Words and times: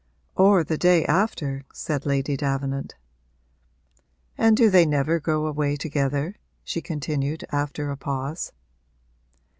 'Or 0.35 0.63
the 0.63 0.79
day 0.79 1.05
after?' 1.05 1.63
said 1.71 2.07
Lady 2.07 2.35
Davenant. 2.35 2.95
'And 4.35 4.57
do 4.57 4.71
they 4.71 4.83
never 4.83 5.19
go 5.19 5.45
away 5.45 5.75
together?' 5.75 6.37
she 6.63 6.81
continued 6.81 7.45
after 7.51 7.91
a 7.91 7.97
pause. 7.97 8.51